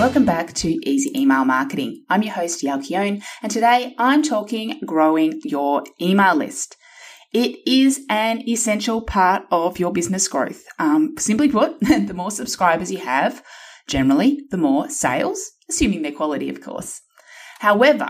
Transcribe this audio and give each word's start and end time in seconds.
Welcome 0.00 0.24
back 0.24 0.54
to 0.54 0.78
Easy 0.88 1.12
Email 1.14 1.44
Marketing. 1.44 2.06
I'm 2.08 2.22
your 2.22 2.32
host, 2.32 2.62
Yael 2.62 2.82
Keon, 2.82 3.20
and 3.42 3.52
today 3.52 3.94
I'm 3.98 4.22
talking 4.22 4.80
growing 4.86 5.42
your 5.44 5.84
email 6.00 6.34
list. 6.34 6.74
It 7.34 7.58
is 7.66 8.00
an 8.08 8.48
essential 8.48 9.02
part 9.02 9.42
of 9.50 9.78
your 9.78 9.92
business 9.92 10.26
growth. 10.26 10.64
Um, 10.78 11.16
simply 11.18 11.50
put, 11.50 11.78
the 11.80 12.14
more 12.14 12.30
subscribers 12.30 12.90
you 12.90 12.96
have, 12.96 13.42
generally, 13.88 14.40
the 14.50 14.56
more 14.56 14.88
sales, 14.88 15.50
assuming 15.68 16.00
their 16.00 16.12
quality, 16.12 16.48
of 16.48 16.62
course. 16.62 17.02
However, 17.58 18.08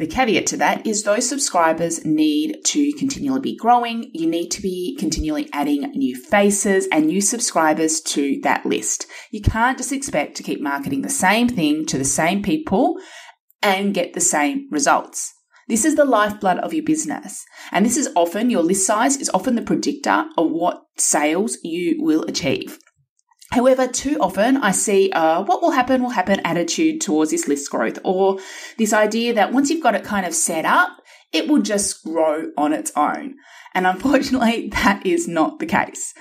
the 0.00 0.06
caveat 0.06 0.46
to 0.48 0.56
that 0.56 0.86
is 0.86 1.02
those 1.02 1.28
subscribers 1.28 2.04
need 2.04 2.64
to 2.64 2.92
continually 2.98 3.40
be 3.40 3.56
growing. 3.56 4.10
You 4.12 4.26
need 4.26 4.48
to 4.50 4.62
be 4.62 4.96
continually 4.98 5.48
adding 5.52 5.82
new 5.92 6.16
faces 6.16 6.88
and 6.90 7.06
new 7.06 7.20
subscribers 7.20 8.00
to 8.02 8.40
that 8.42 8.66
list. 8.66 9.06
You 9.30 9.42
can't 9.42 9.78
just 9.78 9.92
expect 9.92 10.36
to 10.36 10.42
keep 10.42 10.60
marketing 10.60 11.02
the 11.02 11.08
same 11.08 11.48
thing 11.48 11.86
to 11.86 11.98
the 11.98 12.04
same 12.04 12.42
people 12.42 12.96
and 13.62 13.94
get 13.94 14.14
the 14.14 14.20
same 14.20 14.68
results. 14.70 15.34
This 15.68 15.84
is 15.84 15.94
the 15.94 16.04
lifeblood 16.04 16.58
of 16.58 16.74
your 16.74 16.84
business. 16.84 17.44
And 17.70 17.86
this 17.86 17.96
is 17.96 18.10
often, 18.16 18.50
your 18.50 18.62
list 18.62 18.86
size 18.86 19.16
is 19.16 19.30
often 19.32 19.54
the 19.54 19.62
predictor 19.62 20.24
of 20.36 20.50
what 20.50 20.82
sales 20.96 21.58
you 21.62 22.02
will 22.02 22.24
achieve. 22.24 22.78
However, 23.50 23.88
too 23.88 24.16
often 24.20 24.58
I 24.58 24.70
see 24.70 25.10
uh, 25.10 25.42
what 25.42 25.60
will 25.60 25.72
happen 25.72 26.02
will 26.02 26.10
happen 26.10 26.40
attitude 26.40 27.00
towards 27.00 27.32
this 27.32 27.48
list 27.48 27.70
growth, 27.70 27.98
or 28.04 28.38
this 28.78 28.92
idea 28.92 29.34
that 29.34 29.52
once 29.52 29.70
you've 29.70 29.82
got 29.82 29.96
it 29.96 30.04
kind 30.04 30.24
of 30.24 30.34
set 30.34 30.64
up, 30.64 31.02
it 31.32 31.48
will 31.48 31.60
just 31.60 32.04
grow 32.04 32.50
on 32.56 32.72
its 32.72 32.92
own. 32.96 33.36
And 33.74 33.86
unfortunately, 33.86 34.68
that 34.72 35.04
is 35.04 35.26
not 35.26 35.58
the 35.58 35.66
case. 35.66 36.14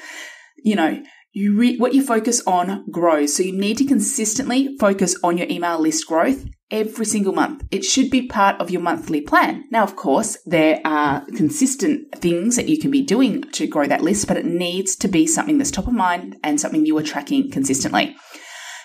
You 0.57 0.75
know, 0.75 1.03
you 1.31 1.55
re- 1.57 1.77
what 1.77 1.93
you 1.93 2.03
focus 2.03 2.41
on 2.47 2.85
grows. 2.89 3.35
So 3.35 3.43
you 3.43 3.53
need 3.53 3.77
to 3.77 3.85
consistently 3.85 4.75
focus 4.79 5.15
on 5.23 5.37
your 5.37 5.47
email 5.49 5.79
list 5.79 6.07
growth 6.07 6.45
every 6.71 7.05
single 7.05 7.33
month. 7.33 7.63
It 7.71 7.83
should 7.83 8.09
be 8.09 8.27
part 8.27 8.59
of 8.61 8.69
your 8.69 8.81
monthly 8.81 9.21
plan. 9.21 9.65
Now, 9.71 9.83
of 9.83 9.95
course, 9.95 10.37
there 10.45 10.81
are 10.85 11.25
consistent 11.35 12.13
things 12.15 12.55
that 12.55 12.69
you 12.69 12.79
can 12.79 12.91
be 12.91 13.01
doing 13.01 13.43
to 13.53 13.67
grow 13.67 13.87
that 13.87 14.03
list, 14.03 14.27
but 14.27 14.37
it 14.37 14.45
needs 14.45 14.95
to 14.97 15.07
be 15.07 15.25
something 15.25 15.57
that's 15.57 15.71
top 15.71 15.87
of 15.87 15.93
mind 15.93 16.37
and 16.43 16.59
something 16.59 16.85
you 16.85 16.97
are 16.97 17.03
tracking 17.03 17.49
consistently. 17.49 18.15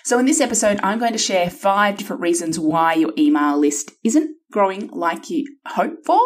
So 0.03 0.19
in 0.19 0.27
this 0.27 0.41
episode, 0.41 0.79
I'm 0.83 0.99
going 0.99 1.13
to 1.13 1.17
share 1.17 1.49
five 1.49 1.97
different 1.97 2.21
reasons 2.21 2.59
why 2.59 2.93
your 2.93 3.11
email 3.17 3.57
list 3.57 3.91
isn't 4.03 4.35
growing 4.51 4.87
like 4.89 5.31
you 5.31 5.43
hope 5.65 6.05
for, 6.05 6.21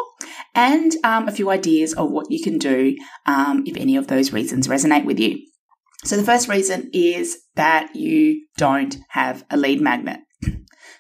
and 0.54 0.94
um, 1.06 1.30
a 1.30 1.32
few 1.32 1.50
ideas 1.50 1.94
of 1.94 2.12
what 2.12 2.30
you 2.30 2.44
can 2.44 2.58
do 2.58 2.96
um, 3.26 3.64
if 3.66 3.78
any 3.78 3.96
of 3.96 4.08
those 4.08 4.34
reasons 4.34 4.68
resonate 4.68 5.06
with 5.06 5.18
you. 5.18 5.40
So 6.04 6.16
the 6.16 6.24
first 6.24 6.48
reason 6.48 6.90
is 6.94 7.38
that 7.56 7.96
you 7.96 8.46
don't 8.58 8.98
have 9.10 9.44
a 9.50 9.58
lead 9.58 9.82
magnet. 9.82 10.22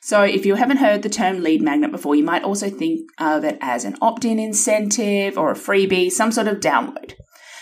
So, 0.02 0.23
if 0.23 0.45
you 0.45 0.56
haven't 0.56 0.78
heard 0.78 1.02
the 1.02 1.09
term 1.09 1.44
lead 1.44 1.61
magnet 1.61 1.91
before, 1.91 2.16
you 2.16 2.23
might 2.23 2.44
also 2.44 2.69
think 2.69 3.09
of 3.19 3.44
it 3.44 3.58
as 3.61 3.86
an 3.86 3.97
opt 4.02 4.25
in 4.25 4.39
incentive 4.39 5.38
or 5.38 5.52
a 5.52 5.56
freebie, 5.56 6.09
some 6.09 6.31
sort 6.31 6.47
of 6.47 6.59
download. 6.59 7.14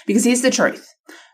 Because 0.06 0.23
here's 0.23 0.41
the 0.41 0.51
truth 0.51 0.88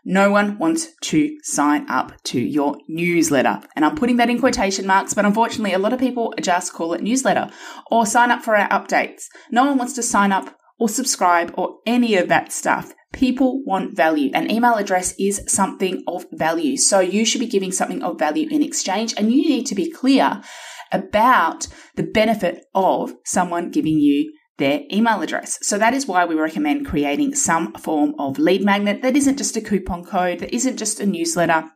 no 0.04 0.30
one 0.30 0.58
wants 0.58 0.88
to 1.02 1.36
sign 1.42 1.88
up 1.88 2.12
to 2.24 2.38
your 2.40 2.76
newsletter. 2.88 3.60
And 3.74 3.84
I'm 3.84 3.96
putting 3.96 4.16
that 4.16 4.28
in 4.28 4.38
quotation 4.38 4.86
marks, 4.86 5.14
but 5.14 5.24
unfortunately, 5.24 5.72
a 5.72 5.78
lot 5.78 5.92
of 5.92 5.98
people 5.98 6.34
just 6.40 6.72
call 6.72 6.92
it 6.92 7.02
newsletter 7.02 7.50
or 7.90 8.04
sign 8.04 8.30
up 8.30 8.42
for 8.42 8.54
our 8.54 8.68
updates. 8.68 9.24
No 9.50 9.64
one 9.64 9.78
wants 9.78 9.94
to 9.94 10.02
sign 10.02 10.30
up 10.30 10.56
or 10.78 10.88
subscribe 10.88 11.54
or 11.56 11.78
any 11.86 12.16
of 12.16 12.28
that 12.28 12.52
stuff. 12.52 12.92
People 13.14 13.62
want 13.64 13.96
value. 13.96 14.30
An 14.34 14.50
email 14.50 14.74
address 14.74 15.14
is 15.18 15.42
something 15.46 16.02
of 16.08 16.26
value. 16.32 16.76
So 16.76 16.98
you 16.98 17.24
should 17.24 17.40
be 17.40 17.46
giving 17.46 17.70
something 17.70 18.02
of 18.02 18.18
value 18.18 18.48
in 18.50 18.62
exchange 18.62 19.14
and 19.16 19.32
you 19.32 19.48
need 19.48 19.66
to 19.66 19.74
be 19.74 19.90
clear 19.90 20.42
about 20.90 21.68
the 21.94 22.02
benefit 22.02 22.64
of 22.74 23.14
someone 23.24 23.70
giving 23.70 23.98
you 24.00 24.32
their 24.58 24.80
email 24.92 25.22
address. 25.22 25.58
So 25.62 25.78
that 25.78 25.94
is 25.94 26.06
why 26.06 26.24
we 26.24 26.34
recommend 26.34 26.86
creating 26.86 27.34
some 27.34 27.72
form 27.74 28.14
of 28.18 28.38
lead 28.38 28.62
magnet 28.62 29.02
that 29.02 29.16
isn't 29.16 29.38
just 29.38 29.56
a 29.56 29.60
coupon 29.60 30.04
code, 30.04 30.40
that 30.40 30.54
isn't 30.54 30.76
just 30.76 31.00
a 31.00 31.06
newsletter, 31.06 31.70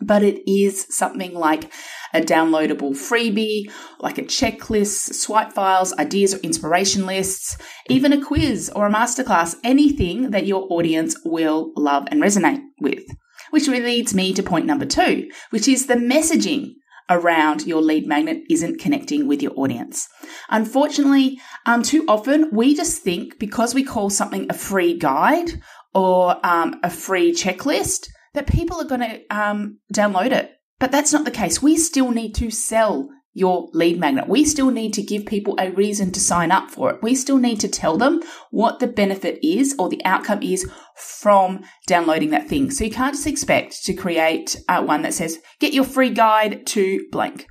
but 0.00 0.22
it 0.22 0.42
is 0.50 0.86
something 0.88 1.34
like 1.34 1.72
a 2.12 2.20
downloadable 2.20 2.92
freebie, 2.92 3.70
like 4.00 4.18
a 4.18 4.22
checklist, 4.22 5.14
swipe 5.14 5.52
files, 5.52 5.92
ideas 5.94 6.34
or 6.34 6.38
inspiration 6.38 7.06
lists, 7.06 7.56
even 7.88 8.12
a 8.12 8.24
quiz 8.24 8.70
or 8.74 8.86
a 8.86 8.92
masterclass, 8.92 9.56
anything 9.62 10.30
that 10.30 10.46
your 10.46 10.66
audience 10.70 11.16
will 11.24 11.72
love 11.76 12.06
and 12.10 12.22
resonate 12.22 12.62
with. 12.80 13.04
Which 13.50 13.68
leads 13.68 14.14
me 14.14 14.32
to 14.34 14.42
point 14.42 14.66
number 14.66 14.86
two, 14.86 15.28
which 15.50 15.66
is 15.66 15.86
the 15.86 15.94
messaging 15.94 16.74
around 17.08 17.66
your 17.66 17.82
lead 17.82 18.06
magnet 18.06 18.42
isn't 18.48 18.78
connecting 18.78 19.26
with 19.26 19.42
your 19.42 19.52
audience. 19.56 20.08
Unfortunately, 20.48 21.40
um, 21.66 21.82
too 21.82 22.04
often 22.06 22.48
we 22.52 22.74
just 22.74 23.02
think 23.02 23.38
because 23.40 23.74
we 23.74 23.82
call 23.82 24.08
something 24.08 24.46
a 24.48 24.54
free 24.54 24.96
guide 24.96 25.60
or 25.92 26.36
um, 26.46 26.78
a 26.84 26.90
free 26.90 27.32
checklist 27.32 28.06
that 28.34 28.46
people 28.46 28.80
are 28.80 28.86
going 28.86 29.00
to 29.00 29.20
um, 29.36 29.78
download 29.92 30.32
it. 30.32 30.52
But 30.78 30.90
that's 30.90 31.12
not 31.12 31.24
the 31.24 31.30
case. 31.30 31.62
We 31.62 31.76
still 31.76 32.10
need 32.10 32.34
to 32.36 32.50
sell 32.50 33.10
your 33.32 33.68
lead 33.72 33.98
magnet. 33.98 34.28
We 34.28 34.44
still 34.44 34.70
need 34.70 34.92
to 34.94 35.02
give 35.02 35.26
people 35.26 35.54
a 35.58 35.70
reason 35.70 36.10
to 36.12 36.20
sign 36.20 36.50
up 36.50 36.70
for 36.70 36.90
it. 36.90 37.02
We 37.02 37.14
still 37.14 37.38
need 37.38 37.60
to 37.60 37.68
tell 37.68 37.96
them 37.96 38.22
what 38.50 38.80
the 38.80 38.88
benefit 38.88 39.38
is 39.44 39.74
or 39.78 39.88
the 39.88 40.04
outcome 40.04 40.42
is 40.42 40.68
from 40.96 41.62
downloading 41.86 42.30
that 42.30 42.48
thing. 42.48 42.70
So 42.70 42.84
you 42.84 42.90
can't 42.90 43.14
just 43.14 43.26
expect 43.26 43.84
to 43.84 43.94
create 43.94 44.56
uh, 44.68 44.82
one 44.82 45.02
that 45.02 45.14
says, 45.14 45.38
get 45.60 45.72
your 45.72 45.84
free 45.84 46.10
guide 46.10 46.66
to 46.68 47.06
blank 47.12 47.46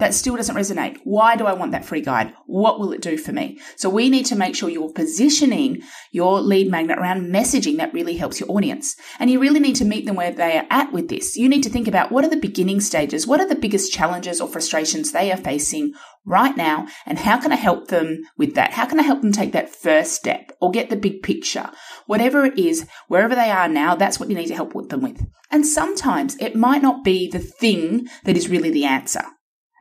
that 0.00 0.14
still 0.14 0.36
doesn't 0.36 0.56
resonate. 0.56 0.98
Why 1.04 1.36
do 1.36 1.46
I 1.46 1.52
want 1.52 1.72
that 1.72 1.84
free 1.84 2.00
guide? 2.00 2.34
What 2.46 2.80
will 2.80 2.92
it 2.92 3.00
do 3.02 3.16
for 3.16 3.32
me? 3.32 3.60
So 3.76 3.88
we 3.88 4.10
need 4.10 4.26
to 4.26 4.36
make 4.36 4.56
sure 4.56 4.68
you're 4.68 4.92
positioning 4.92 5.82
your 6.10 6.40
lead 6.40 6.70
magnet 6.70 6.98
around 6.98 7.32
messaging 7.32 7.76
that 7.76 7.94
really 7.94 8.16
helps 8.16 8.40
your 8.40 8.50
audience. 8.50 8.96
And 9.18 9.30
you 9.30 9.38
really 9.38 9.60
need 9.60 9.76
to 9.76 9.84
meet 9.84 10.06
them 10.06 10.16
where 10.16 10.32
they 10.32 10.58
are 10.58 10.66
at 10.70 10.92
with 10.92 11.08
this. 11.08 11.36
You 11.36 11.48
need 11.48 11.62
to 11.62 11.70
think 11.70 11.86
about 11.86 12.10
what 12.10 12.24
are 12.24 12.30
the 12.30 12.36
beginning 12.36 12.80
stages? 12.80 13.26
What 13.26 13.40
are 13.40 13.48
the 13.48 13.54
biggest 13.54 13.92
challenges 13.92 14.40
or 14.40 14.48
frustrations 14.48 15.12
they 15.12 15.30
are 15.30 15.36
facing 15.36 15.92
right 16.24 16.56
now? 16.56 16.88
And 17.06 17.18
how 17.18 17.40
can 17.40 17.52
I 17.52 17.56
help 17.56 17.88
them 17.88 18.22
with 18.36 18.54
that? 18.54 18.72
How 18.72 18.86
can 18.86 18.98
I 18.98 19.04
help 19.04 19.22
them 19.22 19.32
take 19.32 19.52
that 19.52 19.74
first 19.74 20.12
step 20.12 20.50
or 20.60 20.70
get 20.70 20.90
the 20.90 20.96
big 20.96 21.22
picture? 21.22 21.70
Whatever 22.06 22.44
it 22.44 22.58
is, 22.58 22.86
wherever 23.08 23.34
they 23.34 23.50
are 23.50 23.68
now, 23.68 23.94
that's 23.94 24.18
what 24.18 24.28
you 24.28 24.34
need 24.34 24.48
to 24.48 24.54
help 24.54 24.72
them 24.88 25.02
with. 25.02 25.26
And 25.50 25.66
sometimes 25.66 26.36
it 26.36 26.56
might 26.56 26.82
not 26.82 27.04
be 27.04 27.28
the 27.28 27.38
thing 27.38 28.08
that 28.24 28.36
is 28.36 28.48
really 28.48 28.70
the 28.70 28.84
answer. 28.84 29.24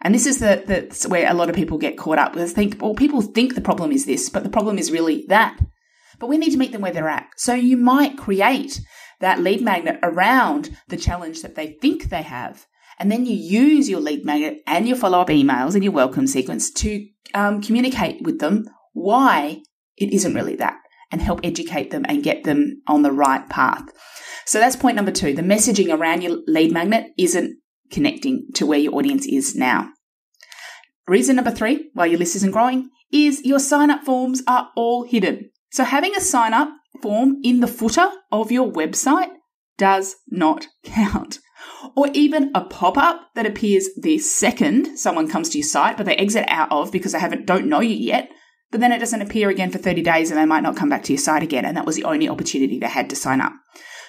And 0.02 0.16
this 0.16 0.26
is 0.26 0.40
the, 0.40 0.64
that's 0.66 1.08
where 1.08 1.30
a 1.30 1.34
lot 1.34 1.50
of 1.50 1.56
people 1.56 1.78
get 1.78 1.98
caught 1.98 2.18
up 2.18 2.36
with 2.36 2.52
think, 2.54 2.82
well, 2.82 2.96
people 2.96 3.22
think 3.22 3.56
the 3.56 3.62
problem 3.62 3.92
is 3.92 4.06
this, 4.06 4.30
but 4.30 4.44
the 4.44 4.50
problem 4.50 4.78
is 4.78 4.92
really 4.92 5.26
that. 5.28 5.60
But 6.20 6.28
we 6.28 6.38
need 6.38 6.52
to 6.52 6.58
meet 6.58 6.72
them 6.72 6.82
where 6.82 6.92
they're 6.92 7.10
at. 7.10 7.28
So 7.38 7.54
you 7.54 7.78
might 7.78 8.18
create 8.18 8.82
that 9.20 9.40
lead 9.40 9.62
magnet 9.62 10.00
around 10.02 10.78
the 10.88 10.98
challenge 10.98 11.42
that 11.42 11.56
they 11.56 11.78
think 11.82 12.10
they 12.10 12.22
have. 12.22 12.66
And 12.98 13.12
then 13.12 13.26
you 13.26 13.36
use 13.36 13.90
your 13.90 14.02
lead 14.02 14.26
magnet 14.26 14.60
and 14.68 14.88
your 14.88 14.98
follow 14.98 15.22
up 15.22 15.30
emails 15.30 15.74
and 15.74 15.84
your 15.84 15.94
welcome 15.94 16.28
sequence 16.28 16.72
to 16.72 17.06
um, 17.34 17.62
communicate 17.62 18.22
with 18.24 18.40
them 18.40 18.66
why 18.94 19.62
it 19.98 20.14
isn't 20.14 20.34
really 20.34 20.56
that 20.58 20.78
and 21.12 21.22
help 21.22 21.40
educate 21.44 21.92
them 21.92 22.06
and 22.08 22.24
get 22.24 22.44
them 22.44 22.82
on 22.88 23.02
the 23.02 23.12
right 23.12 23.50
path. 23.50 23.84
So 24.46 24.60
that's 24.60 24.76
point 24.76 24.96
number 24.96 25.12
two. 25.12 25.34
The 25.34 25.42
messaging 25.42 25.96
around 25.96 26.24
your 26.24 26.40
lead 26.48 26.72
magnet 26.72 27.12
isn't 27.18 27.59
connecting 27.92 28.48
to 28.56 28.66
where 28.66 28.80
your 28.80 28.96
audience 28.96 29.26
is 29.26 29.56
now. 29.56 29.90
Reason 31.08 31.36
number 31.36 31.52
three, 31.52 31.90
why 31.94 32.06
your 32.06 32.20
list 32.20 32.36
isn't 32.36 32.52
growing, 32.52 32.90
is 33.12 33.44
your 33.44 33.60
sign 33.60 33.90
up 33.90 34.04
forms 34.04 34.44
are 34.48 34.70
all 34.76 35.04
hidden. 35.04 35.50
So 35.72 35.84
having 35.84 36.16
a 36.16 36.22
sign 36.22 36.54
up 36.54 36.70
form 37.02 37.38
in 37.44 37.60
the 37.60 37.68
footer 37.68 38.08
of 38.32 38.52
your 38.52 38.72
website 38.72 39.32
does 39.78 40.16
not 40.28 40.68
count. 40.84 41.40
Or 41.96 42.10
even 42.14 42.52
a 42.56 42.62
pop 42.62 42.98
up 42.98 43.30
that 43.36 43.46
appears 43.46 43.90
the 44.00 44.18
second 44.20 44.98
someone 44.98 45.28
comes 45.28 45.50
to 45.50 45.58
your 45.58 45.68
site, 45.68 45.98
but 45.98 46.06
they 46.06 46.16
exit 46.16 46.46
out 46.48 46.72
of 46.72 46.92
because 46.92 47.12
they 47.12 47.20
haven't, 47.20 47.46
don't 47.46 47.68
know 47.68 47.82
you 47.82 47.96
yet. 47.96 48.30
But 48.72 48.82
then 48.82 48.92
it 48.92 49.00
doesn't 49.00 49.22
appear 49.22 49.50
again 49.50 49.72
for 49.72 49.80
30 49.80 50.02
days 50.04 50.30
and 50.30 50.40
they 50.40 50.46
might 50.46 50.62
not 50.62 50.76
come 50.76 50.90
back 50.90 51.04
to 51.04 51.14
your 51.14 51.20
site 51.20 51.44
again. 51.44 51.66
And 51.66 51.76
that 51.76 51.86
was 51.86 51.96
the 51.96 52.04
only 52.04 52.30
opportunity 52.30 52.80
they 52.80 52.88
had 52.88 53.10
to 53.10 53.16
sign 53.16 53.42
up. 53.42 53.54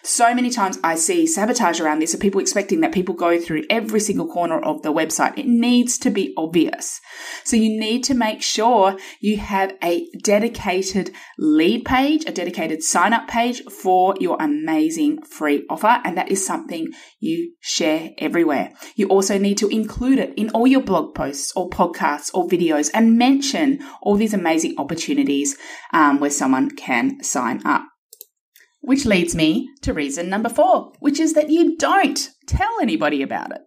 So 0.03 0.35
many 0.35 0.51
times 0.51 0.79
I 0.83 0.95
see 0.95 1.27
sabotage 1.27 1.81
around 1.81 1.99
this 1.99 2.15
of 2.15 2.21
people 2.21 2.41
expecting 2.41 2.81
that 2.81 2.93
people 2.93 3.15
go 3.15 3.39
through 3.39 3.65
every 3.69 4.01
single 4.01 4.27
corner 4.27 4.59
of 4.59 4.83
the 4.83 4.93
website. 4.93 5.39
It 5.39 5.47
needs 5.47 5.99
to 5.99 6.11
be 6.11 6.33
obvious. 6.37 7.01
So 7.45 7.57
you 7.57 7.79
need 7.79 8.05
to 8.05 8.15
make 8.15 8.43
sure 8.43 8.97
you 9.21 9.37
have 9.39 9.75
a 9.83 10.09
dedicated 10.23 11.11
lead 11.39 11.85
page, 11.85 12.25
a 12.27 12.33
dedicated 12.33 12.83
sign 12.83 13.13
up 13.13 13.29
page 13.29 13.63
for 13.65 14.15
your 14.21 14.37
amazing 14.41 15.23
free 15.23 15.65
offer. 15.69 16.01
And 16.05 16.17
that 16.17 16.31
is 16.31 16.45
something 16.45 16.89
you 17.19 17.55
share 17.61 18.11
everywhere. 18.19 18.73
You 18.97 19.09
also 19.09 19.39
need 19.39 19.59
to 19.59 19.69
include 19.69 20.19
it 20.19 20.35
in 20.37 20.51
all 20.51 20.67
your 20.67 20.83
blog 20.83 21.15
posts 21.15 21.53
or 21.55 21.69
podcasts 21.69 22.31
or 22.33 22.49
videos 22.49 22.91
and 22.95 23.19
mention 23.19 23.81
all 24.03 24.17
these 24.17 24.35
amazing 24.35 24.75
opportunities 24.79 25.57
um, 25.93 26.21
where 26.21 26.31
someone 26.31 26.71
can 26.71 27.23
sign 27.23 27.61
up. 27.67 27.90
Which 28.81 29.05
leads 29.05 29.35
me 29.35 29.69
to 29.83 29.93
reason 29.93 30.29
number 30.29 30.49
four, 30.49 30.93
which 31.01 31.21
is 31.21 31.35
that 31.35 31.51
you 31.51 31.77
don't 31.77 32.31
tell 32.47 32.81
anybody 32.81 33.23
about 33.23 33.53
it. 33.53 33.61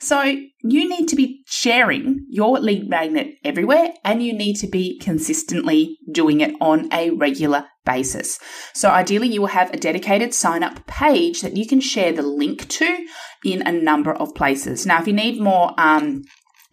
So 0.00 0.22
you 0.62 0.88
need 0.88 1.08
to 1.08 1.16
be 1.16 1.42
sharing 1.46 2.26
your 2.28 2.58
lead 2.58 2.88
magnet 2.88 3.34
everywhere 3.44 3.94
and 4.04 4.22
you 4.22 4.32
need 4.32 4.54
to 4.56 4.66
be 4.66 4.98
consistently 4.98 5.98
doing 6.10 6.40
it 6.40 6.54
on 6.60 6.92
a 6.92 7.10
regular 7.10 7.66
basis. 7.84 8.38
So 8.74 8.90
ideally 8.90 9.28
you 9.28 9.40
will 9.40 9.48
have 9.48 9.72
a 9.72 9.78
dedicated 9.78 10.34
sign 10.34 10.62
up 10.62 10.86
page 10.86 11.40
that 11.40 11.56
you 11.56 11.66
can 11.66 11.80
share 11.80 12.12
the 12.12 12.22
link 12.22 12.68
to 12.68 13.06
in 13.44 13.66
a 13.66 13.72
number 13.72 14.12
of 14.12 14.34
places. 14.34 14.84
Now, 14.84 15.00
if 15.00 15.06
you 15.06 15.12
need 15.12 15.40
more, 15.40 15.72
um, 15.78 16.24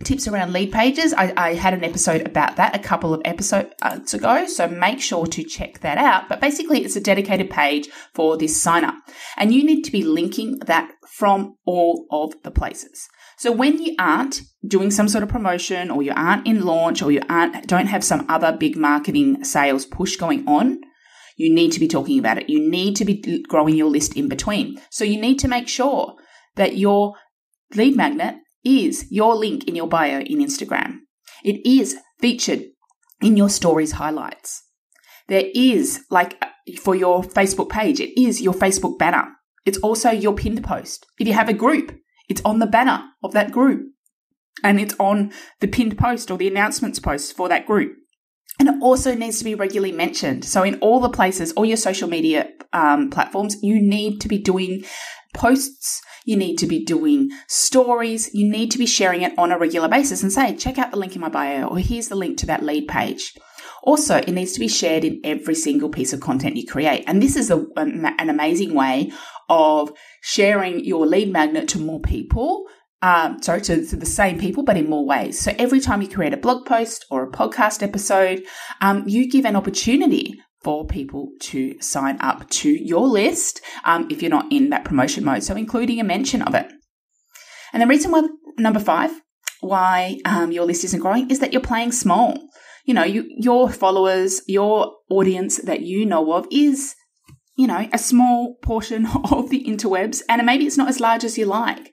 tips 0.04 0.28
around 0.28 0.54
lead 0.54 0.72
pages. 0.72 1.14
I, 1.14 1.34
I, 1.36 1.54
had 1.54 1.74
an 1.74 1.84
episode 1.84 2.26
about 2.26 2.56
that 2.58 2.76
a 2.76 2.80
couple 2.80 3.14
of 3.14 3.22
episodes 3.26 3.74
uh, 3.82 4.00
ago, 4.14 4.46
so 4.48 4.68
make 4.68 5.02
sure 5.02 5.26
to 5.28 5.44
check 5.44 5.80
that 5.80 5.98
out. 5.98 6.30
But 6.30 6.42
basically, 6.42 6.84
it's 6.84 6.96
a 6.96 7.02
dedicated 7.02 7.50
page 7.50 7.90
for 8.14 8.38
this 8.38 8.62
sign 8.62 8.84
up, 8.84 8.96
and 9.38 9.54
you 9.54 9.64
need 9.64 9.84
to 9.84 9.92
be 9.92 10.04
linking 10.04 10.60
that 10.66 10.92
from 11.18 11.56
all 11.66 12.06
of 12.12 12.34
the 12.44 12.52
places. 12.52 13.08
So 13.38 13.52
when 13.52 13.82
you 13.82 13.96
aren't 14.00 14.42
doing 14.66 14.92
some 14.92 15.10
sort 15.10 15.24
of 15.24 15.30
promotion 15.30 15.92
or 15.92 16.02
you 16.04 16.14
aren't 16.16 16.48
in 16.48 16.66
launch 16.66 17.02
or 17.02 17.12
you 17.12 17.22
aren't 17.30 17.68
don't 17.68 17.88
have 17.88 18.04
some 18.04 18.26
other 18.30 18.56
big 18.56 18.78
marketing 18.78 19.44
sales 19.44 19.86
push 19.86 20.16
going 20.16 20.48
on, 20.48 20.80
you 21.36 21.54
need 21.54 21.72
to 21.72 21.80
be 21.80 21.88
talking 21.88 22.20
about 22.20 22.38
it. 22.38 22.50
You 22.50 22.70
need 22.70 22.96
to 22.98 23.06
be 23.06 23.44
growing 23.48 23.76
your 23.76 23.90
list 23.90 24.16
in 24.16 24.30
between. 24.30 24.80
So 24.90 25.04
you 25.04 25.20
need 25.20 25.40
to 25.40 25.48
make 25.48 25.68
sure 25.68 26.16
that 26.56 26.78
your 26.78 27.16
lead 27.76 27.96
magnet 27.96 28.36
is 28.64 29.06
your 29.10 29.36
link 29.36 29.66
in 29.66 29.76
your 29.76 29.88
bio 29.88 30.20
in 30.20 30.40
Instagram. 30.40 31.00
It 31.44 31.66
is 31.66 31.98
featured 32.20 32.64
in 33.22 33.38
your 33.38 33.50
stories 33.50 33.94
highlights. 33.94 34.64
There 35.28 35.46
is, 35.54 36.04
like 36.10 36.42
for 36.82 36.96
your 36.96 37.24
Facebook 37.24 37.70
page, 37.70 38.00
it 38.00 38.20
is 38.20 38.42
your 38.42 38.54
Facebook 38.54 38.98
banner. 38.98 39.30
It's 39.66 39.78
also 39.80 40.12
your 40.12 40.36
pinned 40.36 40.64
post. 40.64 41.06
If 41.20 41.28
you 41.28 41.34
have 41.34 41.50
a 41.50 41.54
group, 41.54 41.98
it's 42.30 42.42
on 42.44 42.60
the 42.60 42.68
banner 42.68 43.04
of 43.24 43.34
that 43.34 43.52
group 43.52 43.88
and 44.64 44.80
it's 44.80 44.96
on 45.00 45.32
the 45.60 45.68
pinned 45.68 45.98
post 45.98 46.30
or 46.30 46.38
the 46.38 46.48
announcements 46.48 47.00
post 47.00 47.36
for 47.36 47.50
that 47.50 47.66
group. 47.66 47.96
And 48.60 48.70
it 48.70 48.76
also 48.82 49.16
needs 49.16 49.40
to 49.40 49.44
be 49.44 49.56
regularly 49.56 49.92
mentioned. 49.92 50.46
So 50.46 50.64
in 50.64 50.76
all 50.76 51.00
the 51.00 51.10
places, 51.10 51.54
all 51.54 51.66
your 51.66 51.78
social 51.78 52.08
media 52.08 52.50
um, 52.72 53.10
platforms, 53.10 53.56
you 53.64 53.82
need 53.82 54.22
to 54.22 54.28
be 54.28 54.38
doing 54.38 54.84
posts 55.34 56.02
you 56.26 56.38
need 56.38 56.58
to 56.58 56.68
be 56.68 56.84
doing 56.84 57.32
stories. 57.48 58.34
You 58.34 58.50
need 58.50 58.72
to 58.72 58.78
be 58.78 58.86
sharing 58.86 59.22
it 59.22 59.38
on 59.38 59.52
a 59.52 59.58
regular 59.58 59.88
basis 59.88 60.24
and 60.24 60.32
say, 60.32 60.56
check 60.56 60.78
out 60.78 60.92
the 60.92 60.98
link 60.98 61.16
in 61.16 61.22
my 61.22 61.30
bio 61.30 61.68
or 61.68 61.80
here's 61.80 62.08
the 62.08 62.16
link 62.16 62.38
to 62.40 62.46
that 62.48 62.64
lead 62.64 62.88
page. 62.88 63.34
Also, 63.84 64.18
it 64.18 64.32
needs 64.32 64.54
to 64.54 64.62
be 64.62 64.70
shared 64.70 65.04
in 65.04 65.20
every 65.26 65.56
single 65.56 65.90
piece 65.90 66.14
of 66.14 66.22
content 66.22 66.56
you 66.56 66.66
create. 66.66 67.04
And 67.06 67.22
this 67.22 67.36
is 67.36 67.52
a, 67.52 67.66
an 67.76 68.30
amazing 68.30 68.74
way 68.74 69.12
of 69.50 69.92
sharing 70.22 70.86
your 70.86 71.06
lead 71.06 71.32
magnet 71.32 71.68
to 71.70 71.80
more 71.80 72.00
people. 72.00 72.66
Um, 73.02 73.44
sorry, 73.44 73.60
to, 73.64 73.86
to, 73.86 73.98
the 73.98 74.06
same 74.06 74.40
people, 74.40 74.64
but 74.64 74.78
in 74.78 74.90
more 74.90 75.06
ways. 75.06 75.38
So 75.38 75.54
every 75.60 75.82
time 75.82 76.02
you 76.02 76.08
create 76.08 76.34
a 76.34 76.38
blog 76.38 76.66
post 76.66 77.06
or 77.12 77.24
a 77.24 77.32
podcast 77.32 77.84
episode, 77.84 78.44
um, 78.80 79.04
you 79.06 79.30
give 79.30 79.44
an 79.44 79.58
opportunity 79.58 80.42
for 80.64 80.88
people 80.88 81.30
to 81.40 81.80
sign 81.82 82.18
up 82.22 82.50
to 82.50 82.70
your 82.70 83.06
list 83.08 83.62
um, 83.84 84.08
if 84.10 84.22
you're 84.22 84.32
not 84.32 84.52
in 84.52 84.70
that 84.70 84.86
promotion 84.86 85.24
mode. 85.24 85.44
So, 85.44 85.56
including 85.56 86.00
a 86.00 86.04
mention 86.04 86.42
of 86.42 86.56
it. 86.56 86.72
And 87.74 87.82
the 87.82 87.88
reason 87.88 88.12
why, 88.12 88.24
number 88.58 88.80
five, 88.80 89.12
why 89.62 90.20
um, 90.26 90.52
your 90.52 90.66
list 90.66 90.84
isn't 90.84 91.00
growing 91.00 91.30
is 91.30 91.40
that 91.40 91.52
you're 91.52 91.62
playing 91.62 91.92
small. 91.92 92.38
You 92.86 92.94
know, 92.94 93.04
you, 93.04 93.26
your 93.30 93.70
followers, 93.70 94.42
your 94.48 94.94
audience 95.10 95.58
that 95.58 95.82
you 95.82 96.06
know 96.06 96.34
of 96.34 96.48
is, 96.52 96.96
you 97.56 97.68
know, 97.68 97.88
a 97.92 97.98
small 97.98 98.58
portion 98.62 99.06
of 99.32 99.50
the 99.50 99.64
interwebs, 99.64 100.22
and 100.30 100.46
maybe 100.46 100.66
it's 100.66 100.78
not 100.78 100.90
as 100.90 101.00
large 101.00 101.24
as 101.24 101.38
you 101.38 101.46
like, 101.46 101.92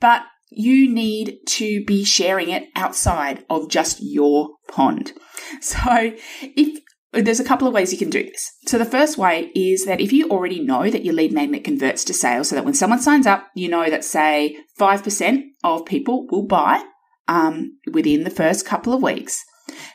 but 0.00 0.22
you 0.50 0.92
need 0.92 1.38
to 1.46 1.82
be 1.84 2.04
sharing 2.04 2.50
it 2.50 2.68
outside 2.76 3.44
of 3.48 3.70
just 3.70 3.98
your 4.00 4.50
pond. 4.68 5.12
So 5.60 6.12
if 6.42 6.82
there's 7.12 7.40
a 7.40 7.44
couple 7.44 7.68
of 7.68 7.74
ways 7.74 7.92
you 7.92 7.98
can 7.98 8.10
do 8.10 8.22
this. 8.22 8.52
So 8.66 8.78
the 8.78 8.84
first 8.84 9.18
way 9.18 9.50
is 9.54 9.84
that 9.84 10.00
if 10.00 10.12
you 10.12 10.28
already 10.30 10.60
know 10.60 10.90
that 10.90 11.04
your 11.04 11.14
lead 11.14 11.32
magnet 11.32 11.64
converts 11.64 12.04
to 12.04 12.14
sales, 12.14 12.48
so 12.48 12.56
that 12.56 12.64
when 12.64 12.74
someone 12.74 13.00
signs 13.00 13.26
up, 13.26 13.48
you 13.54 13.68
know 13.68 13.90
that 13.90 14.04
say 14.04 14.56
5% 14.78 15.42
of 15.62 15.84
people 15.84 16.26
will 16.30 16.46
buy 16.46 16.82
um, 17.28 17.78
within 17.92 18.24
the 18.24 18.30
first 18.30 18.64
couple 18.64 18.94
of 18.94 19.02
weeks, 19.02 19.44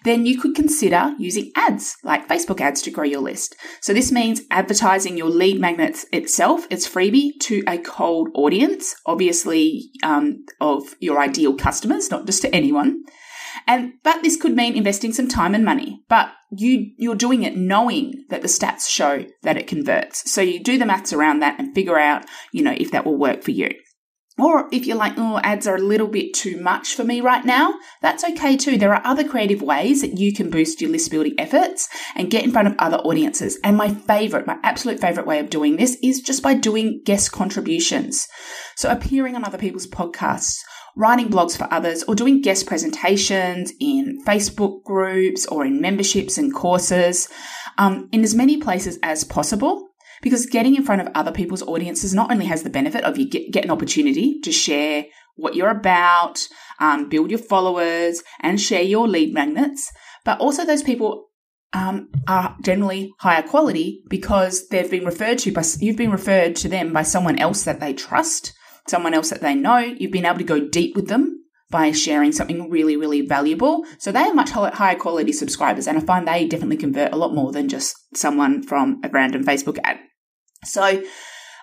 then 0.04 0.26
you 0.26 0.40
could 0.40 0.56
consider 0.56 1.14
using 1.18 1.52
ads 1.56 1.96
like 2.04 2.28
Facebook 2.28 2.62
ads 2.62 2.82
to 2.84 2.92
grow 2.92 3.04
your 3.04 3.22
list. 3.22 3.56
So 3.82 3.94
this 3.94 4.12
means 4.12 4.42
advertising 4.52 5.18
your 5.18 5.30
lead 5.30 5.60
magnets 5.60 6.06
itself, 6.12 6.68
its 6.70 6.88
freebie 6.88 7.32
to 7.42 7.64
a 7.68 7.78
cold 7.78 8.30
audience, 8.34 8.96
obviously 9.06 9.90
um, 10.04 10.46
of 10.62 10.96
your 11.00 11.20
ideal 11.20 11.56
customers, 11.56 12.12
not 12.12 12.26
just 12.26 12.42
to 12.44 12.56
anyone. 12.56 13.04
And 13.66 13.94
but 14.04 14.24
this 14.24 14.38
could 14.38 14.56
mean 14.56 14.76
investing 14.76 15.14
some 15.14 15.28
time 15.28 15.56
and 15.56 15.66
money. 15.66 16.04
But 16.08 16.30
you 16.52 16.92
you're 16.98 17.16
doing 17.16 17.44
it 17.44 17.58
knowing 17.58 18.26
that 18.30 18.42
the 18.42 18.48
stats 18.48 18.88
show 18.90 19.26
that 19.44 19.58
it 19.58 19.68
converts. 19.68 20.32
So 20.32 20.42
you 20.42 20.64
do 20.64 20.78
the 20.78 20.86
maths 20.86 21.14
around 21.14 21.40
that 21.40 21.60
and 21.60 21.74
figure 21.74 22.00
out, 22.00 22.26
you 22.52 22.64
know, 22.64 22.76
if 22.78 22.92
that 22.92 23.06
will 23.06 23.18
work 23.18 23.44
for 23.44 23.52
you. 23.52 23.70
Or 24.40 24.70
if 24.72 24.86
you're 24.86 24.98
like, 24.98 25.14
oh, 25.18 25.40
ads 25.40 25.66
are 25.66 25.76
a 25.76 25.82
little 25.82 26.08
bit 26.08 26.34
too 26.36 26.62
much 26.62 26.94
for 26.94 27.04
me 27.04 27.22
right 27.22 27.44
now, 27.44 27.74
that's 28.04 28.24
okay 28.24 28.56
too. 28.56 28.78
There 28.78 28.94
are 28.94 29.02
other 29.04 29.28
creative 29.28 29.64
ways 29.64 30.02
that 30.02 30.20
you 30.20 30.32
can 30.32 30.52
boost 30.52 30.80
your 30.80 30.92
list 30.92 31.10
building 31.10 31.34
efforts 31.40 31.90
and 32.16 32.30
get 32.30 32.44
in 32.44 32.52
front 32.52 32.68
of 32.68 32.76
other 32.78 32.98
audiences. 32.98 33.58
And 33.64 33.76
my 33.76 33.92
favorite, 33.92 34.46
my 34.46 34.60
absolute 34.62 35.00
favorite 35.00 35.26
way 35.26 35.40
of 35.40 35.50
doing 35.50 35.78
this 35.78 35.98
is 36.04 36.22
just 36.22 36.44
by 36.44 36.54
doing 36.54 37.02
guest 37.04 37.32
contributions. 37.32 38.28
So 38.76 38.92
appearing 38.92 39.36
on 39.36 39.44
other 39.44 39.58
people's 39.58 39.88
podcasts 39.88 40.60
writing 40.98 41.30
blogs 41.30 41.56
for 41.56 41.72
others, 41.72 42.04
or 42.04 42.16
doing 42.16 42.42
guest 42.42 42.66
presentations 42.66 43.72
in 43.80 44.20
Facebook 44.26 44.84
groups 44.84 45.46
or 45.46 45.64
in 45.64 45.80
memberships 45.80 46.38
and 46.38 46.54
courses 46.54 47.30
um, 47.78 48.10
in 48.12 48.24
as 48.24 48.36
many 48.36 48.58
places 48.58 48.98
as 49.04 49.24
possible. 49.24 49.90
Because 50.24 50.48
getting 50.48 50.76
in 50.76 50.84
front 50.84 51.02
of 51.02 51.10
other 51.14 51.32
people's 51.32 51.62
audiences 51.62 52.14
not 52.14 52.32
only 52.32 52.48
has 52.48 52.64
the 52.64 52.72
benefit 52.72 53.04
of 53.04 53.20
you 53.20 53.30
get, 53.30 53.52
get 53.52 53.64
an 53.64 53.70
opportunity 53.72 54.40
to 54.40 54.52
share 54.52 55.06
what 55.36 55.54
you're 55.54 55.70
about, 55.70 56.48
um, 56.80 57.08
build 57.08 57.30
your 57.30 57.40
followers, 57.40 58.24
and 58.42 58.60
share 58.60 58.82
your 58.82 59.08
lead 59.08 59.32
magnets, 59.32 59.92
but 60.26 60.40
also 60.40 60.66
those 60.66 60.82
people 60.82 61.28
um, 61.74 62.10
are 62.28 62.58
generally 62.64 63.14
higher 63.20 63.44
quality 63.44 64.02
because 64.10 64.68
they've 64.70 64.90
been 64.90 65.06
referred 65.06 65.38
to 65.40 65.52
by 65.52 65.64
you've 65.80 65.98
been 65.98 66.12
referred 66.12 66.56
to 66.56 66.68
them 66.68 66.94
by 66.94 67.04
someone 67.04 67.38
else 67.38 67.64
that 67.64 67.80
they 67.80 67.94
trust 67.94 68.54
someone 68.90 69.14
else 69.14 69.30
that 69.30 69.42
they 69.42 69.56
know. 69.56 69.78
You've 69.78 70.12
been 70.12 70.26
able 70.26 70.40
to 70.40 70.44
go 70.44 70.68
deep 70.68 70.96
with 70.96 71.08
them 71.08 71.44
by 71.70 71.92
sharing 71.92 72.32
something 72.32 72.70
really, 72.70 72.96
really 72.96 73.22
valuable. 73.22 73.86
So 74.00 74.12
they 74.12 74.22
are 74.22 74.34
much 74.34 74.52
higher 74.52 74.96
quality 74.96 75.34
subscribers. 75.34 75.88
And 75.88 75.98
I 75.98 76.02
find 76.02 76.28
they 76.28 76.48
definitely 76.48 76.78
convert 76.78 77.14
a 77.14 77.18
lot 77.18 77.34
more 77.34 77.52
than 77.52 77.68
just 77.68 77.96
someone 78.16 78.64
from 78.64 79.02
a 79.04 79.10
random 79.10 79.44
Facebook 79.44 79.78
ad. 79.84 80.00
So 80.64 81.04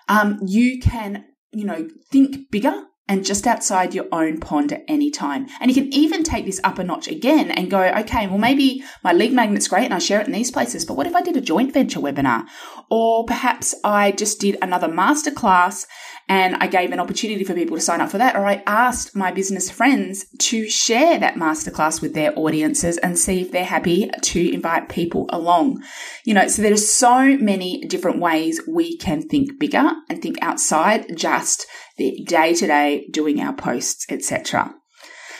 um, 0.07 0.39
you 0.45 0.79
can, 0.79 1.25
you 1.51 1.65
know, 1.65 1.87
think 2.11 2.51
bigger 2.51 2.83
and 3.07 3.25
just 3.25 3.45
outside 3.45 3.93
your 3.93 4.07
own 4.11 4.39
pond 4.39 4.71
at 4.71 4.83
any 4.87 5.11
time. 5.11 5.47
And 5.59 5.69
you 5.69 5.81
can 5.81 5.93
even 5.93 6.23
take 6.23 6.45
this 6.45 6.59
up 6.63 6.79
a 6.79 6.83
notch 6.83 7.07
again 7.07 7.51
and 7.51 7.69
go, 7.69 7.83
okay, 7.83 8.27
well, 8.27 8.37
maybe 8.37 8.83
my 9.03 9.13
lead 9.13 9.31
magnet's 9.31 9.67
great 9.67 9.85
and 9.85 9.93
I 9.93 9.99
share 9.99 10.21
it 10.21 10.27
in 10.27 10.33
these 10.33 10.51
places, 10.51 10.85
but 10.85 10.95
what 10.95 11.07
if 11.07 11.15
I 11.15 11.21
did 11.21 11.37
a 11.37 11.41
joint 11.41 11.73
venture 11.73 11.99
webinar? 11.99 12.45
Or 12.89 13.25
perhaps 13.25 13.75
I 13.83 14.11
just 14.11 14.39
did 14.39 14.57
another 14.61 14.87
masterclass 14.87 15.85
and 16.27 16.55
I 16.55 16.67
gave 16.67 16.91
an 16.91 16.99
opportunity 16.99 17.43
for 17.43 17.53
people 17.53 17.77
to 17.77 17.81
sign 17.81 18.01
up 18.01 18.09
for 18.09 18.17
that, 18.17 18.35
or 18.35 18.45
I 18.45 18.63
asked 18.65 19.15
my 19.15 19.31
business 19.31 19.69
friends 19.69 20.25
to 20.39 20.67
share 20.67 21.19
that 21.19 21.35
masterclass 21.35 22.01
with 22.01 22.15
their 22.15 22.37
audiences 22.37 22.97
and 22.97 23.17
see 23.17 23.41
if 23.41 23.51
they're 23.51 23.63
happy 23.63 24.09
to 24.09 24.53
invite 24.53 24.89
people 24.89 25.27
along. 25.29 25.83
You 26.23 26.33
know, 26.33 26.47
so 26.47 26.63
there's 26.63 26.89
so 26.89 27.37
many 27.37 27.81
different 27.85 28.19
ways 28.19 28.59
we 28.67 28.97
can 28.97 29.21
think 29.21 29.59
bigger 29.59 29.91
and 30.09 30.21
think 30.21 30.37
outside 30.41 31.15
just 31.15 31.67
the 31.97 32.23
day 32.25 32.53
to 32.53 32.67
day 32.67 33.07
doing 33.11 33.39
our 33.39 33.53
posts, 33.53 34.05
etc. 34.09 34.73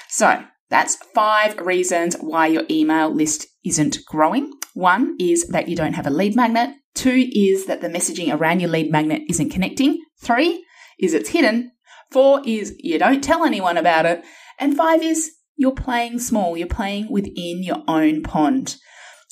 So 0.10 0.44
that's 0.70 0.96
five 1.14 1.60
reasons 1.60 2.16
why 2.20 2.48
your 2.48 2.64
email 2.70 3.14
list 3.14 3.48
isn't 3.64 4.00
growing. 4.06 4.52
One 4.74 5.16
is 5.20 5.48
that 5.48 5.68
you 5.68 5.76
don't 5.76 5.94
have 5.94 6.08
a 6.08 6.12
lead 6.12 6.36
magnet. 6.36 6.76
Two 6.94 7.28
is 7.32 7.66
that 7.66 7.82
the 7.82 7.90
messaging 7.90 8.34
around 8.34 8.62
your 8.62 8.70
lead 8.70 8.92
magnet 8.92 9.24
isn't 9.30 9.50
connecting. 9.50 10.02
Three 10.20 10.66
is 11.00 11.14
it's 11.14 11.30
hidden. 11.30 11.72
Four 12.12 12.42
is 12.46 12.76
you 12.80 12.98
don't 12.98 13.24
tell 13.24 13.44
anyone 13.44 13.78
about 13.78 14.06
it. 14.06 14.24
And 14.60 14.78
five 14.78 15.04
is 15.04 15.32
you're 15.58 15.74
playing 15.74 16.20
small. 16.20 16.58
You're 16.58 16.68
playing 16.68 17.12
within 17.12 17.64
your 17.64 17.84
own 17.88 18.24
pond. 18.24 18.78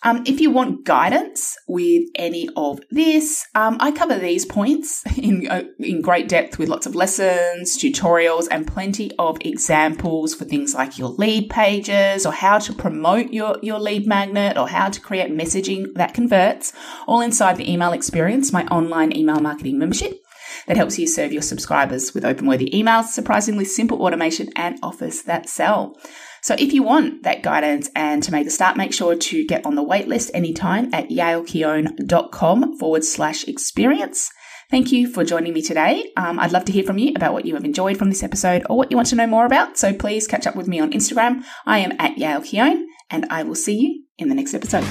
Um, 0.06 0.24
if 0.26 0.42
you 0.42 0.52
want 0.52 0.84
guidance 0.84 1.58
with 1.66 2.10
any 2.16 2.50
of 2.58 2.80
this, 2.92 3.48
um, 3.56 3.78
I 3.80 3.92
cover 3.92 4.20
these 4.20 4.46
points 4.46 5.04
in, 5.18 5.48
uh, 5.50 5.64
in 5.80 6.02
great 6.02 6.28
depth 6.28 6.60
with 6.60 6.68
lots 6.68 6.86
of 6.86 6.94
lessons, 6.94 7.78
tutorials, 7.78 8.48
and 8.52 8.68
plenty 8.68 9.12
of 9.18 9.38
examples 9.42 10.36
for 10.36 10.44
things 10.44 10.74
like 10.74 10.98
your 10.98 11.10
lead 11.10 11.50
pages 11.50 12.26
or 12.26 12.34
how 12.34 12.60
to 12.60 12.74
promote 12.74 13.32
your, 13.32 13.58
your 13.62 13.80
lead 13.80 14.06
magnet 14.06 14.58
or 14.58 14.68
how 14.68 14.90
to 14.90 15.00
create 15.00 15.32
messaging 15.32 15.94
that 15.96 16.14
converts, 16.14 16.74
all 17.08 17.22
inside 17.22 17.56
the 17.56 17.72
email 17.72 17.94
experience, 17.94 18.52
my 18.52 18.66
online 18.68 19.16
email 19.16 19.40
marketing 19.40 19.80
membership 19.80 20.20
that 20.68 20.78
helps 20.78 21.00
you 21.00 21.08
serve 21.08 21.32
your 21.32 21.42
subscribers 21.42 22.14
with 22.14 22.26
open 22.26 22.48
worthy 22.48 22.70
emails, 22.72 23.06
surprisingly 23.06 23.66
simple 23.66 24.02
automation, 24.02 24.50
and 24.56 24.78
offers 24.84 25.24
that 25.24 25.50
sell. 25.50 25.98
So 26.44 26.56
if 26.60 26.74
you 26.74 26.84
want 26.84 27.24
that 27.24 27.42
guidance 27.42 27.90
and 27.96 28.22
to 28.24 28.32
make 28.32 28.44
the 28.44 28.52
start, 28.52 28.76
make 28.76 28.94
sure 28.94 29.16
to 29.16 29.46
get 29.46 29.66
on 29.66 29.76
the 29.76 29.84
waitlist 29.84 30.30
anytime 30.34 30.94
at 30.94 31.08
yaelkeon.com 31.08 32.78
forward 32.78 33.06
slash 33.06 33.48
experience. 33.48 34.30
Thank 34.70 34.92
you 34.92 35.08
for 35.08 35.24
joining 35.24 35.54
me 35.54 35.62
today. 35.62 36.12
Um, 36.18 36.40
I'd 36.40 36.52
love 36.52 36.66
to 36.66 36.74
hear 36.74 36.84
from 36.84 36.98
you 36.98 37.14
about 37.16 37.32
what 37.32 37.46
you 37.46 37.54
have 37.54 37.64
enjoyed 37.64 37.98
from 37.98 38.10
this 38.10 38.24
episode 38.24 38.66
or 38.70 38.76
what 38.76 38.92
you 38.92 38.98
want 38.98 39.08
to 39.10 39.16
know 39.16 39.28
more 39.28 39.46
about. 39.46 39.78
So 39.78 39.94
please 39.94 40.28
catch 40.28 40.46
up 40.46 40.58
with 40.58 40.68
me 40.68 40.82
on 40.82 40.92
Instagram. 40.92 41.46
I 41.66 41.78
am 41.80 41.94
at 41.98 42.18
Yael 42.18 42.84
and 43.10 43.26
I 43.30 43.44
will 43.44 43.56
see 43.56 43.80
you 43.80 44.04
in 44.18 44.28
the 44.28 44.36
next 44.36 44.54
episode. 44.54 44.84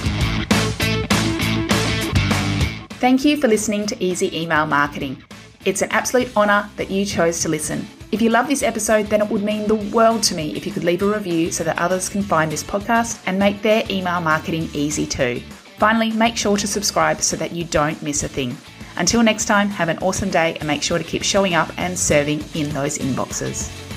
Thank 2.95 3.27
you 3.27 3.37
for 3.37 3.49
listening 3.49 3.87
to 3.89 4.03
Easy 4.03 4.35
Email 4.41 4.65
Marketing. 4.65 5.23
It's 5.64 5.83
an 5.83 5.92
absolute 5.92 6.37
honour 6.37 6.69
that 6.76 6.90
you 6.90 7.04
chose 7.04 7.40
to 7.42 7.49
listen. 7.49 7.87
If 8.11 8.21
you 8.21 8.31
love 8.31 8.49
this 8.49 8.64
episode, 8.64 9.07
then 9.07 9.23
it 9.23 9.31
would 9.31 9.45
mean 9.45 9.69
the 9.69 9.76
world 9.76 10.25
to 10.25 10.35
me 10.35 10.57
if 10.57 10.66
you 10.66 10.73
could 10.73 10.83
leave 10.83 11.02
a 11.02 11.07
review 11.07 11.52
so 11.52 11.62
that 11.62 11.78
others 11.78 12.09
can 12.09 12.23
find 12.23 12.50
this 12.50 12.64
podcast 12.64 13.23
and 13.26 13.38
make 13.38 13.62
their 13.62 13.85
email 13.88 14.21
marketing 14.21 14.69
easy 14.75 15.07
too. 15.07 15.40
Finally, 15.78 16.11
make 16.12 16.37
sure 16.37 16.57
to 16.57 16.66
subscribe 16.66 17.23
so 17.23 17.37
that 17.37 17.52
you 17.52 17.64
don't 17.64 18.02
miss 18.02 18.25
a 18.25 18.28
thing. 18.28 18.57
Until 18.97 19.23
next 19.23 19.45
time, 19.47 19.69
have 19.69 19.88
an 19.88 19.99
awesome 19.99 20.31
day 20.31 20.57
and 20.57 20.66
make 20.66 20.83
sure 20.83 20.99
to 20.99 21.04
keep 21.04 21.23
showing 21.23 21.54
up 21.54 21.73
and 21.78 21.99
serving 21.99 22.45
in 22.54 22.69
those 22.71 22.99
inboxes. 22.99 23.92